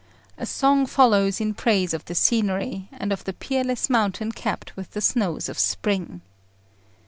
A 0.35 0.47
song 0.47 0.87
follows 0.87 1.39
in 1.39 1.53
praise 1.53 1.93
of 1.93 2.05
the 2.05 2.15
scenery 2.15 2.89
and 2.91 3.13
of 3.13 3.23
the 3.23 3.33
Peerless 3.33 3.87
Mountain 3.87 4.31
capped 4.31 4.75
with 4.75 4.93
the 4.93 4.99
snows 4.99 5.47
of 5.47 5.59
spring. 5.59 6.21